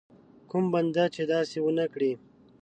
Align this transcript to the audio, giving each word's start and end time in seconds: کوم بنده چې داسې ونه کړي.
کوم 0.49 0.65
بنده 0.73 1.03
چې 1.15 1.21
داسې 1.33 1.57
ونه 1.61 1.85
کړي. 1.93 2.13